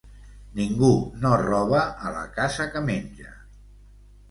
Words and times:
Ningú 0.59 0.89
no 1.25 1.33
roba 1.43 1.83
a 2.09 2.15
la 2.17 2.25
casa 2.41 2.69
que 2.73 2.85
menja. 2.91 3.39